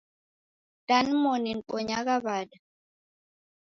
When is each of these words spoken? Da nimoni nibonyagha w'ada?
Da 0.87 0.97
nimoni 1.07 1.49
nibonyagha 1.53 2.15
w'ada? 2.25 2.57